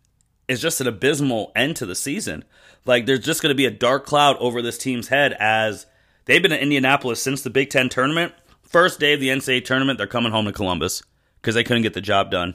it's 0.48 0.60
just 0.60 0.80
an 0.80 0.86
abysmal 0.86 1.52
end 1.54 1.76
to 1.76 1.86
the 1.86 1.94
season. 1.94 2.44
Like 2.84 3.06
there's 3.06 3.24
just 3.24 3.42
going 3.42 3.50
to 3.50 3.56
be 3.56 3.66
a 3.66 3.70
dark 3.70 4.06
cloud 4.06 4.36
over 4.38 4.60
this 4.60 4.78
team's 4.78 5.08
head 5.08 5.34
as 5.38 5.86
they've 6.24 6.42
been 6.42 6.52
in 6.52 6.58
Indianapolis 6.60 7.22
since 7.22 7.42
the 7.42 7.50
Big 7.50 7.70
Ten 7.70 7.88
tournament. 7.88 8.32
First 8.62 8.98
day 8.98 9.12
of 9.12 9.20
the 9.20 9.28
NCAA 9.28 9.64
tournament, 9.64 9.98
they're 9.98 10.06
coming 10.06 10.32
home 10.32 10.46
to 10.46 10.52
Columbus 10.52 11.02
because 11.40 11.54
they 11.54 11.64
couldn't 11.64 11.82
get 11.82 11.94
the 11.94 12.00
job 12.00 12.30
done. 12.30 12.54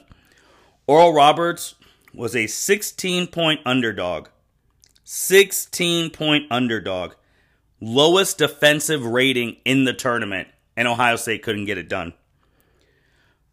Oral 0.86 1.12
Roberts 1.12 1.74
was 2.12 2.36
a 2.36 2.46
16 2.46 3.26
point 3.28 3.60
underdog. 3.64 4.28
16 5.04 6.10
point 6.10 6.44
underdog. 6.50 7.14
Lowest 7.80 8.38
defensive 8.38 9.04
rating 9.04 9.56
in 9.64 9.84
the 9.84 9.92
tournament, 9.92 10.48
and 10.76 10.88
Ohio 10.88 11.16
State 11.16 11.42
couldn't 11.42 11.66
get 11.66 11.78
it 11.78 11.88
done. 11.88 12.14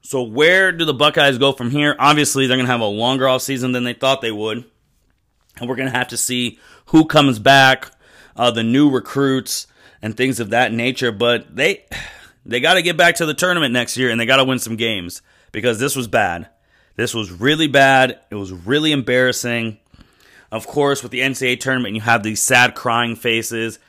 So 0.01 0.23
where 0.23 0.71
do 0.71 0.85
the 0.85 0.93
Buckeyes 0.93 1.37
go 1.37 1.51
from 1.51 1.69
here? 1.69 1.95
Obviously, 1.99 2.47
they're 2.47 2.57
going 2.57 2.65
to 2.65 2.71
have 2.71 2.81
a 2.81 2.85
longer 2.85 3.27
off 3.27 3.41
season 3.41 3.71
than 3.71 3.83
they 3.83 3.93
thought 3.93 4.21
they 4.21 4.31
would. 4.31 4.65
And 5.57 5.69
we're 5.69 5.75
going 5.75 5.91
to 5.91 5.97
have 5.97 6.07
to 6.09 6.17
see 6.17 6.59
who 6.87 7.05
comes 7.05 7.39
back, 7.39 7.91
uh, 8.35 8.51
the 8.51 8.63
new 8.63 8.89
recruits, 8.89 9.67
and 10.01 10.15
things 10.15 10.39
of 10.39 10.49
that 10.49 10.71
nature. 10.71 11.11
But 11.11 11.55
they 11.55 11.85
they 12.45 12.59
got 12.59 12.75
to 12.75 12.81
get 12.81 12.97
back 12.97 13.15
to 13.15 13.25
the 13.25 13.33
tournament 13.33 13.73
next 13.73 13.97
year, 13.97 14.09
and 14.09 14.19
they 14.19 14.25
got 14.25 14.37
to 14.37 14.45
win 14.45 14.59
some 14.59 14.75
games 14.75 15.21
because 15.51 15.79
this 15.79 15.95
was 15.95 16.07
bad. 16.07 16.49
This 16.95 17.13
was 17.13 17.31
really 17.31 17.67
bad. 17.67 18.19
It 18.29 18.35
was 18.35 18.51
really 18.51 18.91
embarrassing. 18.91 19.77
Of 20.51 20.67
course, 20.67 21.01
with 21.01 21.11
the 21.11 21.21
NCAA 21.21 21.59
tournament, 21.59 21.95
you 21.95 22.01
have 22.01 22.23
these 22.23 22.41
sad 22.41 22.75
crying 22.75 23.15
faces. 23.15 23.79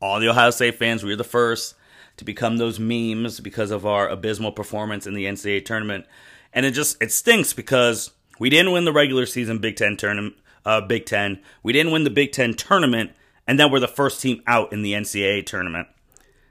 All 0.00 0.20
the 0.20 0.28
Ohio 0.28 0.50
State 0.50 0.78
fans, 0.78 1.02
we 1.02 1.10
were 1.10 1.16
the 1.16 1.24
first 1.24 1.74
to 2.16 2.24
become 2.24 2.56
those 2.56 2.80
memes 2.80 3.40
because 3.40 3.70
of 3.70 3.84
our 3.84 4.08
abysmal 4.08 4.52
performance 4.52 5.06
in 5.06 5.14
the 5.14 5.26
NCAA 5.26 5.64
tournament. 5.64 6.06
And 6.52 6.64
it 6.64 6.72
just 6.72 7.00
it 7.02 7.12
stinks 7.12 7.52
because 7.52 8.10
we 8.38 8.50
didn't 8.50 8.72
win 8.72 8.84
the 8.84 8.92
regular 8.92 9.26
season 9.26 9.58
Big 9.58 9.76
Ten 9.76 9.96
tournament. 9.96 10.36
Uh, 10.64 10.80
Big 10.80 11.06
Ten. 11.06 11.40
We 11.62 11.72
didn't 11.72 11.92
win 11.92 12.04
the 12.04 12.10
Big 12.10 12.32
Ten 12.32 12.54
tournament, 12.54 13.12
and 13.46 13.60
then 13.60 13.70
we're 13.70 13.80
the 13.80 13.88
first 13.88 14.20
team 14.20 14.42
out 14.46 14.72
in 14.72 14.82
the 14.82 14.92
NCAA 14.92 15.46
tournament. 15.46 15.88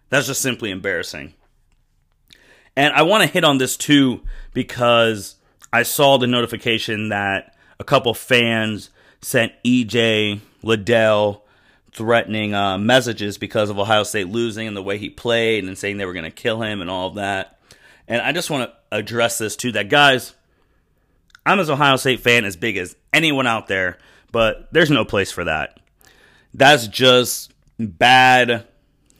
That's 0.10 0.28
just 0.28 0.42
simply 0.42 0.72
embarrassing. 0.72 1.34
And 2.75 2.94
I 2.94 3.03
want 3.03 3.24
to 3.24 3.29
hit 3.29 3.44
on 3.44 3.58
this 3.58 3.77
too 3.77 4.22
because 4.53 5.36
I 5.72 5.84
saw 5.84 6.17
the 6.17 6.27
notification 6.27 7.10
that 7.10 7.55
a 7.79 7.84
couple 7.84 8.13
fans 8.13 8.89
sent 9.22 9.53
EJ 9.63 10.41
Liddell 10.63 11.44
threatening 11.91 12.53
uh, 12.53 12.77
messages 12.77 13.38
because 13.38 13.70
of 13.70 13.79
Ohio 13.79 14.03
State 14.03 14.27
losing 14.27 14.67
and 14.67 14.75
the 14.75 14.84
way 14.84 14.98
he 14.98 15.10
played 15.10 15.63
and 15.63 15.77
saying 15.77 15.98
they 15.98 16.05
were 16.05 16.13
going 16.13 16.25
to 16.25 16.32
kill 16.32 16.62
him 16.62 16.82
and 16.82 16.89
all 16.89 17.08
of 17.08 17.15
that. 17.15 17.60
And 18.08 18.22
I 18.22 18.34
just 18.34 18.50
want 18.50 18.70
to 18.70 18.98
address 18.98 19.38
this 19.38 19.55
too 19.55 19.72
that 19.74 19.89
guys, 19.89 20.34
I'm 21.46 21.60
as 21.60 21.70
Ohio 21.70 21.96
State 21.96 22.20
fan 22.20 22.44
as 22.44 22.58
big 22.58 22.77
as 22.77 22.96
anyone 23.13 23.48
out 23.48 23.67
there, 23.67 23.98
but 24.32 24.67
there's 24.74 24.91
no 24.91 25.05
place 25.05 25.32
for 25.32 25.46
that. 25.46 25.79
That's 26.53 26.88
just 26.88 27.53
bad 27.79 28.65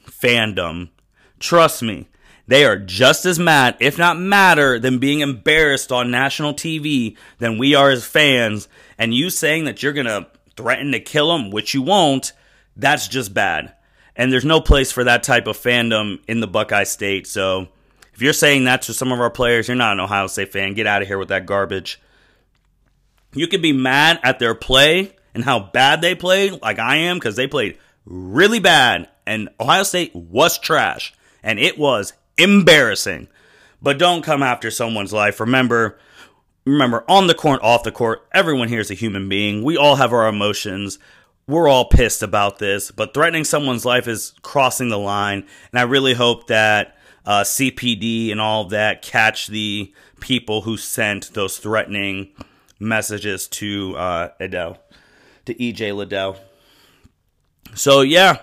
fandom. 0.06 0.90
Trust 1.38 1.82
me, 1.82 2.08
they 2.46 2.64
are 2.64 2.76
just 2.76 3.24
as 3.24 3.38
mad, 3.38 3.76
if 3.80 3.98
not 3.98 4.18
madder, 4.18 4.78
than 4.78 4.98
being 4.98 5.20
embarrassed 5.20 5.90
on 5.90 6.10
national 6.10 6.54
TV 6.54 7.16
than 7.38 7.58
we 7.58 7.74
are 7.74 7.90
as 7.90 8.06
fans. 8.06 8.68
And 8.98 9.12
you 9.12 9.30
saying 9.30 9.64
that 9.64 9.82
you're 9.82 9.92
going 9.92 10.06
to 10.06 10.28
threaten 10.56 10.92
to 10.92 11.00
kill 11.00 11.28
them, 11.28 11.50
which 11.50 11.74
you 11.74 11.82
won't, 11.82 12.32
that's 12.76 13.08
just 13.08 13.34
bad. 13.34 13.74
And 14.14 14.32
there's 14.32 14.44
no 14.44 14.60
place 14.60 14.92
for 14.92 15.04
that 15.04 15.22
type 15.22 15.46
of 15.46 15.58
fandom 15.58 16.20
in 16.28 16.40
the 16.40 16.46
Buckeye 16.46 16.84
State. 16.84 17.26
So 17.26 17.68
if 18.14 18.22
you're 18.22 18.32
saying 18.32 18.64
that 18.64 18.82
to 18.82 18.94
some 18.94 19.12
of 19.12 19.20
our 19.20 19.30
players, 19.30 19.68
you're 19.68 19.76
not 19.76 19.92
an 19.92 20.00
Ohio 20.00 20.26
State 20.26 20.52
fan. 20.52 20.74
Get 20.74 20.86
out 20.86 21.02
of 21.02 21.08
here 21.08 21.18
with 21.18 21.28
that 21.28 21.46
garbage. 21.46 22.00
You 23.34 23.48
can 23.48 23.60
be 23.60 23.72
mad 23.72 24.20
at 24.22 24.38
their 24.38 24.54
play 24.54 25.14
and 25.34 25.44
how 25.44 25.58
bad 25.58 26.00
they 26.00 26.14
played, 26.14 26.62
like 26.62 26.78
I 26.78 26.96
am, 26.96 27.18
because 27.18 27.36
they 27.36 27.46
played 27.46 27.76
really 28.06 28.60
bad. 28.60 29.08
And 29.26 29.50
Ohio 29.60 29.82
State 29.82 30.14
was 30.14 30.58
trash. 30.58 31.12
And 31.42 31.58
it 31.58 31.76
was 31.76 32.14
embarrassing. 32.38 33.28
But 33.82 33.98
don't 33.98 34.22
come 34.22 34.42
after 34.42 34.70
someone's 34.70 35.12
life. 35.12 35.38
Remember, 35.38 35.98
remember, 36.64 37.04
on 37.08 37.26
the 37.26 37.34
court, 37.34 37.60
off 37.62 37.82
the 37.82 37.92
court, 37.92 38.26
everyone 38.32 38.68
here 38.68 38.80
is 38.80 38.90
a 38.90 38.94
human 38.94 39.28
being. 39.28 39.62
We 39.62 39.76
all 39.76 39.96
have 39.96 40.12
our 40.12 40.26
emotions 40.26 40.98
we're 41.48 41.68
all 41.68 41.84
pissed 41.84 42.22
about 42.22 42.58
this, 42.58 42.90
but 42.90 43.14
threatening 43.14 43.44
someone's 43.44 43.84
life 43.84 44.08
is 44.08 44.34
crossing 44.42 44.88
the 44.88 44.98
line. 44.98 45.44
And 45.70 45.78
I 45.78 45.82
really 45.82 46.14
hope 46.14 46.48
that 46.48 46.96
uh, 47.24 47.42
CPD 47.42 48.32
and 48.32 48.40
all 48.40 48.62
of 48.62 48.70
that 48.70 49.02
catch 49.02 49.46
the 49.46 49.92
people 50.20 50.62
who 50.62 50.76
sent 50.76 51.34
those 51.34 51.58
threatening 51.58 52.30
messages 52.80 53.46
to 53.48 53.96
uh, 53.96 54.30
Adele, 54.40 54.78
to 55.44 55.54
EJ 55.54 55.94
Liddell. 55.94 56.36
So, 57.74 58.00
yeah, 58.00 58.38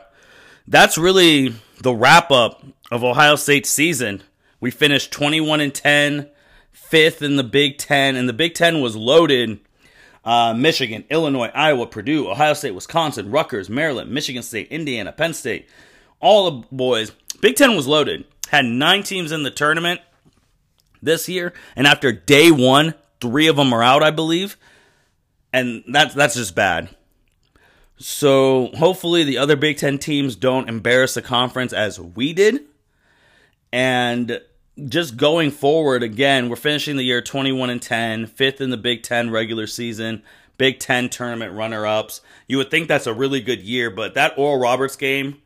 that's 0.68 0.98
really 0.98 1.56
the 1.82 1.94
wrap 1.94 2.32
up 2.32 2.64
of 2.92 3.04
Ohio 3.04 3.36
State's 3.36 3.70
season. 3.70 4.24
We 4.60 4.72
finished 4.72 5.12
21 5.12 5.62
and 5.62 5.74
10, 5.74 6.30
fifth 6.72 7.22
in 7.22 7.36
the 7.36 7.44
Big 7.44 7.78
Ten, 7.78 8.16
and 8.16 8.28
the 8.30 8.34
Big 8.34 8.54
Ten 8.54 8.82
was 8.82 8.96
loaded 8.96 9.60
uh, 10.26 10.54
Michigan, 10.54 11.04
Illinois, 11.10 11.52
Iowa, 11.54 11.86
Purdue, 11.86 12.30
Ohio 12.30 12.54
State, 12.54 12.72
Wisconsin, 12.72 13.32
Rutgers, 13.32 13.70
Maryland, 13.70 14.12
Michigan 14.12 14.44
State, 14.44 14.70
Indiana, 14.70 15.12
Penn 15.12 15.34
State. 15.34 15.68
All 16.20 16.50
the 16.50 16.68
boys. 16.72 17.12
Big 17.42 17.56
Ten 17.56 17.76
was 17.76 17.88
loaded. 17.88 18.26
Had 18.50 18.66
nine 18.66 19.04
teams 19.04 19.32
in 19.32 19.44
the 19.44 19.52
tournament 19.52 20.00
this 21.02 21.28
year, 21.28 21.54
and 21.76 21.86
after 21.86 22.12
day 22.12 22.52
one, 22.52 22.94
three 23.20 23.48
of 23.48 23.58
them 23.58 23.74
are 23.74 23.84
out, 23.84 24.04
I 24.04 24.12
believe, 24.12 24.58
and 25.52 25.84
that's 25.88 26.14
that's 26.14 26.36
just 26.36 26.56
bad. 26.56 26.96
So 27.98 28.70
hopefully 28.76 29.24
the 29.24 29.38
other 29.38 29.56
Big 29.56 29.78
Ten 29.78 29.98
teams 29.98 30.36
don't 30.36 30.70
embarrass 30.70 31.16
the 31.16 31.22
conference 31.22 31.74
as 31.74 32.00
we 32.00 32.32
did, 32.32 32.64
and 33.74 34.40
just 34.88 35.18
going 35.18 35.50
forward 35.50 36.04
again, 36.04 36.48
we're 36.48 36.56
finishing 36.56 36.96
the 36.96 37.04
year 37.04 37.24
21 37.24 37.72
and 37.72 37.82
10, 37.82 38.28
fifth 38.28 38.62
in 38.62 38.70
the 38.70 38.78
Big 38.78 39.02
10 39.02 39.32
regular 39.32 39.66
season, 39.66 40.22
Big 40.60 40.80
10 40.80 41.10
tournament 41.10 41.54
runner-ups. 41.54 42.22
You 42.48 42.58
would 42.58 42.70
think 42.70 42.88
that's 42.88 43.08
a 43.08 43.14
really 43.16 43.42
good 43.42 43.62
year, 43.64 43.90
but 43.90 44.14
that 44.14 44.38
Oral 44.38 44.60
Roberts 44.60 44.96
game 44.96 45.42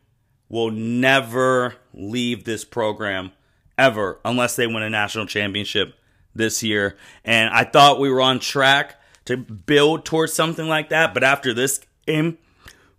will 0.49 0.71
never 0.71 1.75
leave 1.93 2.43
this 2.43 2.65
program 2.65 3.31
ever 3.77 4.19
unless 4.25 4.57
they 4.57 4.67
win 4.67 4.83
a 4.83 4.89
national 4.89 5.25
championship 5.25 5.95
this 6.35 6.61
year. 6.61 6.97
And 7.23 7.49
I 7.53 7.63
thought 7.63 8.01
we 8.01 8.11
were 8.11 8.21
on 8.21 8.39
track 8.39 8.99
to 9.23 9.37
build 9.37 10.03
towards 10.03 10.33
something 10.33 10.67
like 10.67 10.89
that, 10.89 11.13
but 11.13 11.23
after 11.23 11.53
this 11.53 11.79
game, 12.05 12.39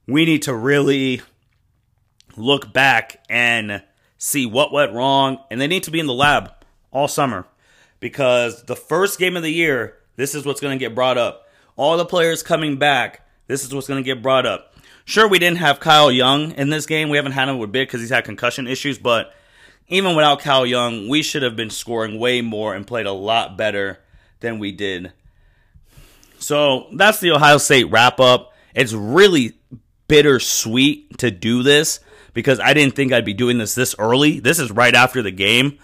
we 0.06 0.24
need 0.24 0.42
to 0.42 0.54
really 0.54 1.20
look 2.34 2.72
back 2.72 3.22
and 3.28 3.82
see 4.18 4.44
what 4.44 4.72
went 4.72 4.92
wrong, 4.92 5.38
and 5.50 5.60
they 5.60 5.66
need 5.66 5.84
to 5.84 5.90
be 5.90 6.00
in 6.00 6.06
the 6.06 6.12
lab 6.12 6.52
all 6.90 7.08
summer 7.08 7.46
because 8.00 8.64
the 8.64 8.76
first 8.76 9.18
game 9.18 9.36
of 9.36 9.42
the 9.42 9.52
year, 9.52 9.96
this 10.16 10.34
is 10.34 10.44
what's 10.44 10.60
going 10.60 10.78
to 10.78 10.84
get 10.84 10.94
brought 10.94 11.16
up. 11.16 11.48
All 11.76 11.96
the 11.96 12.04
players 12.04 12.42
coming 12.42 12.76
back, 12.76 13.26
this 13.46 13.64
is 13.64 13.72
what's 13.72 13.86
going 13.86 14.02
to 14.02 14.06
get 14.06 14.22
brought 14.22 14.46
up. 14.46 14.74
Sure, 15.04 15.26
we 15.26 15.38
didn't 15.38 15.58
have 15.58 15.80
Kyle 15.80 16.12
Young 16.12 16.52
in 16.52 16.68
this 16.68 16.84
game. 16.84 17.08
We 17.08 17.16
haven't 17.16 17.32
had 17.32 17.48
him 17.48 17.58
with 17.58 17.72
big 17.72 17.88
because 17.88 18.00
he's 18.00 18.10
had 18.10 18.24
concussion 18.24 18.66
issues, 18.66 18.98
but 18.98 19.32
even 19.86 20.16
without 20.16 20.40
Kyle 20.40 20.66
Young, 20.66 21.08
we 21.08 21.22
should 21.22 21.42
have 21.42 21.56
been 21.56 21.70
scoring 21.70 22.18
way 22.18 22.42
more 22.42 22.74
and 22.74 22.86
played 22.86 23.06
a 23.06 23.12
lot 23.12 23.56
better 23.56 24.00
than 24.40 24.58
we 24.58 24.72
did. 24.72 25.12
So 26.38 26.88
that's 26.92 27.20
the 27.20 27.30
Ohio 27.30 27.58
State 27.58 27.84
wrap 27.84 28.20
up. 28.20 28.52
It's 28.74 28.92
really 28.92 29.56
bittersweet 30.08 31.18
to 31.18 31.30
do 31.30 31.62
this 31.62 32.00
because 32.34 32.60
I 32.60 32.74
didn't 32.74 32.94
think 32.94 33.12
I'd 33.12 33.24
be 33.24 33.34
doing 33.34 33.58
this 33.58 33.74
this 33.74 33.94
early. 33.98 34.40
This 34.40 34.58
is 34.58 34.70
right 34.70 34.94
after 34.94 35.22
the 35.22 35.30
game. 35.30 35.78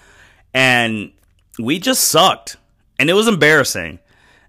And 0.52 1.12
we 1.58 1.78
just 1.78 2.04
sucked. 2.04 2.56
And 2.98 3.10
it 3.10 3.14
was 3.14 3.28
embarrassing. 3.28 3.98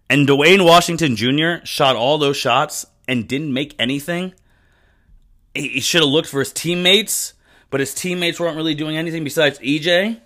And 0.10 0.28
Duane 0.28 0.64
Washington 0.64 1.16
Jr. 1.16 1.66
shot 1.66 1.96
all 1.96 2.18
those 2.18 2.38
shots 2.38 2.86
and 3.08 3.28
didn't 3.28 3.54
make 3.54 3.76
anything. 3.80 4.34
he 5.54 5.80
should 5.80 6.02
have 6.02 6.10
looked 6.10 6.30
for 6.30 6.40
his 6.40 6.52
teammates, 6.52 7.34
but 7.70 7.80
his 7.80 7.94
teammates 7.94 8.40
weren't 8.40 8.58
really 8.58 8.76
doing 8.76 8.98
anything 8.98 9.24
besides 9.24 9.58
EJ. 9.60 10.22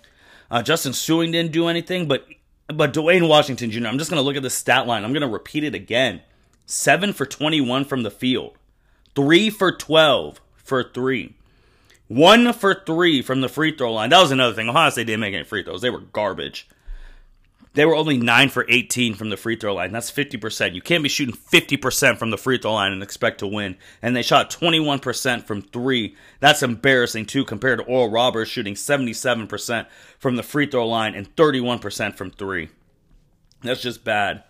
Uh, 0.50 0.62
Justin 0.62 0.92
Sueing 0.92 1.32
didn't 1.32 1.52
do 1.52 1.68
anything, 1.68 2.08
but 2.08 2.26
but 2.66 2.92
Duane 2.92 3.26
Washington 3.28 3.70
Jr. 3.70 3.86
I'm 3.86 3.98
just 3.98 4.10
gonna 4.10 4.22
look 4.22 4.36
at 4.36 4.42
the 4.42 4.50
stat 4.50 4.86
line. 4.86 5.04
I'm 5.04 5.12
gonna 5.12 5.28
repeat 5.28 5.64
it 5.64 5.74
again: 5.74 6.20
seven 6.66 7.12
for 7.12 7.24
21 7.24 7.84
from 7.84 8.02
the 8.02 8.10
field, 8.10 8.58
three 9.14 9.48
for 9.50 9.72
12 9.72 10.40
for 10.56 10.82
three, 10.82 11.36
one 12.10 12.52
for 12.52 12.74
three 12.74 13.22
from 13.22 13.40
the 13.40 13.48
free 13.48 13.76
throw 13.76 13.92
line. 13.92 14.10
That 14.10 14.20
was 14.20 14.32
another 14.32 14.52
thing. 14.52 14.68
Ohio 14.68 14.90
State 14.90 15.06
didn't 15.06 15.20
make 15.20 15.32
any 15.32 15.44
free 15.44 15.62
throws; 15.62 15.80
they 15.80 15.90
were 15.90 16.00
garbage. 16.00 16.68
They 17.74 17.84
were 17.84 17.94
only 17.94 18.18
9 18.18 18.48
for 18.48 18.66
18 18.68 19.14
from 19.14 19.30
the 19.30 19.36
free 19.36 19.54
throw 19.54 19.74
line. 19.74 19.92
That's 19.92 20.10
50%. 20.10 20.74
You 20.74 20.82
can't 20.82 21.04
be 21.04 21.08
shooting 21.08 21.36
50% 21.36 22.18
from 22.18 22.30
the 22.30 22.36
free 22.36 22.58
throw 22.58 22.74
line 22.74 22.90
and 22.90 23.00
expect 23.00 23.38
to 23.38 23.46
win. 23.46 23.76
And 24.02 24.16
they 24.16 24.22
shot 24.22 24.50
21% 24.50 25.46
from 25.46 25.62
3. 25.62 26.16
That's 26.40 26.64
embarrassing 26.64 27.26
too 27.26 27.44
compared 27.44 27.78
to 27.78 27.84
Oral 27.84 28.10
Roberts 28.10 28.50
shooting 28.50 28.74
77% 28.74 29.86
from 30.18 30.34
the 30.34 30.42
free 30.42 30.66
throw 30.66 30.88
line 30.88 31.14
and 31.14 31.32
31% 31.36 32.16
from 32.16 32.32
3. 32.32 32.70
That's 33.62 33.82
just 33.82 34.02
bad. 34.02 34.42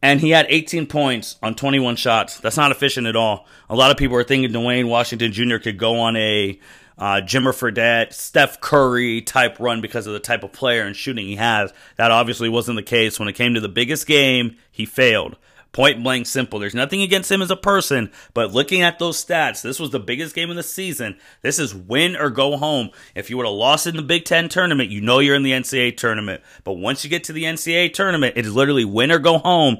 And 0.00 0.20
he 0.20 0.30
had 0.30 0.46
18 0.48 0.86
points 0.86 1.36
on 1.42 1.54
21 1.54 1.96
shots. 1.96 2.38
That's 2.38 2.56
not 2.56 2.70
efficient 2.70 3.06
at 3.06 3.16
all. 3.16 3.46
A 3.68 3.74
lot 3.74 3.90
of 3.90 3.96
people 3.96 4.16
are 4.16 4.24
thinking 4.24 4.52
Duane 4.52 4.88
Washington 4.88 5.32
Jr. 5.32 5.56
could 5.56 5.78
go 5.78 5.98
on 5.98 6.16
a 6.16 6.58
uh, 6.98 7.20
Jimmer 7.24 7.52
Fredette, 7.52 8.12
Steph 8.12 8.60
Curry 8.60 9.22
type 9.22 9.58
run 9.60 9.80
because 9.80 10.06
of 10.06 10.12
the 10.12 10.20
type 10.20 10.42
of 10.42 10.52
player 10.52 10.82
and 10.82 10.96
shooting 10.96 11.26
he 11.26 11.36
has. 11.36 11.72
That 11.96 12.10
obviously 12.10 12.48
wasn't 12.48 12.76
the 12.76 12.82
case. 12.82 13.18
When 13.18 13.28
it 13.28 13.34
came 13.34 13.54
to 13.54 13.60
the 13.60 13.68
biggest 13.68 14.06
game, 14.06 14.56
he 14.70 14.84
failed. 14.84 15.36
Point 15.78 16.02
blank 16.02 16.26
simple. 16.26 16.58
There's 16.58 16.74
nothing 16.74 17.02
against 17.02 17.30
him 17.30 17.40
as 17.40 17.52
a 17.52 17.56
person, 17.56 18.10
but 18.34 18.52
looking 18.52 18.82
at 18.82 18.98
those 18.98 19.24
stats, 19.24 19.62
this 19.62 19.78
was 19.78 19.90
the 19.90 20.00
biggest 20.00 20.34
game 20.34 20.50
of 20.50 20.56
the 20.56 20.62
season. 20.64 21.16
This 21.42 21.60
is 21.60 21.72
win 21.72 22.16
or 22.16 22.30
go 22.30 22.56
home. 22.56 22.90
If 23.14 23.30
you 23.30 23.36
would 23.36 23.46
have 23.46 23.54
lost 23.54 23.86
in 23.86 23.94
the 23.94 24.02
Big 24.02 24.24
Ten 24.24 24.48
tournament, 24.48 24.90
you 24.90 25.00
know 25.00 25.20
you're 25.20 25.36
in 25.36 25.44
the 25.44 25.52
NCAA 25.52 25.96
tournament. 25.96 26.42
But 26.64 26.72
once 26.72 27.04
you 27.04 27.10
get 27.10 27.22
to 27.24 27.32
the 27.32 27.44
NCAA 27.44 27.92
tournament, 27.92 28.36
it 28.36 28.44
is 28.44 28.56
literally 28.56 28.84
win 28.84 29.12
or 29.12 29.20
go 29.20 29.38
home. 29.38 29.78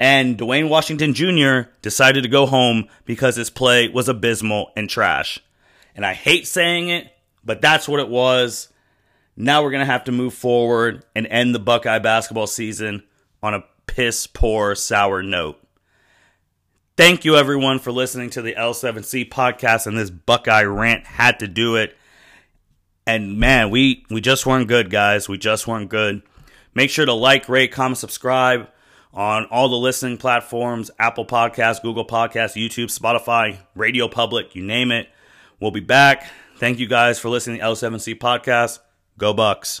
And 0.00 0.36
Duane 0.36 0.68
Washington 0.68 1.14
Jr. 1.14 1.70
decided 1.80 2.24
to 2.24 2.28
go 2.28 2.46
home 2.46 2.88
because 3.04 3.36
his 3.36 3.48
play 3.48 3.86
was 3.86 4.08
abysmal 4.08 4.72
and 4.76 4.90
trash. 4.90 5.38
And 5.94 6.04
I 6.04 6.14
hate 6.14 6.48
saying 6.48 6.88
it, 6.88 7.06
but 7.44 7.60
that's 7.60 7.86
what 7.86 8.00
it 8.00 8.08
was. 8.08 8.66
Now 9.36 9.62
we're 9.62 9.70
going 9.70 9.86
to 9.86 9.92
have 9.92 10.06
to 10.06 10.12
move 10.12 10.34
forward 10.34 11.04
and 11.14 11.24
end 11.24 11.54
the 11.54 11.60
Buckeye 11.60 12.00
basketball 12.00 12.48
season 12.48 13.04
on 13.44 13.54
a 13.54 13.62
piss 13.86 14.26
poor, 14.26 14.74
sour 14.74 15.22
note. 15.22 15.58
Thank 16.96 17.24
you, 17.24 17.36
everyone, 17.36 17.78
for 17.78 17.92
listening 17.92 18.30
to 18.30 18.42
the 18.42 18.54
L7C 18.54 19.28
podcast 19.28 19.86
and 19.86 19.98
this 19.98 20.10
Buckeye 20.10 20.62
rant. 20.62 21.06
Had 21.06 21.40
to 21.40 21.48
do 21.48 21.76
it. 21.76 21.96
And 23.06 23.38
man, 23.38 23.70
we, 23.70 24.04
we 24.10 24.20
just 24.20 24.46
weren't 24.46 24.68
good, 24.68 24.90
guys. 24.90 25.28
We 25.28 25.38
just 25.38 25.66
weren't 25.66 25.90
good. 25.90 26.22
Make 26.74 26.90
sure 26.90 27.06
to 27.06 27.12
like, 27.12 27.48
rate, 27.48 27.70
comment, 27.72 27.98
subscribe 27.98 28.68
on 29.12 29.46
all 29.46 29.68
the 29.68 29.76
listening 29.76 30.18
platforms 30.18 30.90
Apple 30.98 31.24
Podcasts, 31.24 31.82
Google 31.82 32.06
Podcasts, 32.06 32.54
YouTube, 32.54 32.96
Spotify, 32.96 33.58
Radio 33.74 34.08
Public, 34.08 34.54
you 34.54 34.62
name 34.62 34.92
it. 34.92 35.08
We'll 35.58 35.70
be 35.70 35.80
back. 35.80 36.30
Thank 36.58 36.78
you 36.78 36.86
guys 36.86 37.18
for 37.18 37.28
listening 37.28 37.58
to 37.58 37.64
the 37.64 37.70
L7C 37.70 38.18
Podcast. 38.18 38.78
Go 39.18 39.32
Bucks. 39.32 39.80